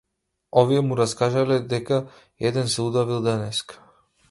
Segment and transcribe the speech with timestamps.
[0.61, 2.01] Овие му раскажале дека
[2.51, 3.81] еден се удавил денеска.